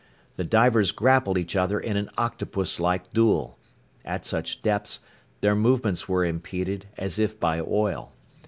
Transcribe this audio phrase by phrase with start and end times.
[0.35, 3.59] The divers grappled each other in an octopuslike duel.
[4.03, 5.01] At such depths,
[5.41, 8.11] their movements were impeded, as if by oil.